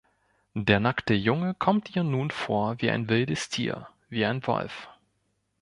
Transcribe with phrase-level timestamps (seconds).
[0.55, 4.89] Der nackte Junge kommt ihr nun vor wie ein wildes Tier, wie ein Wolf.